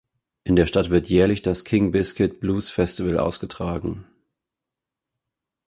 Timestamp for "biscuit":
1.91-2.39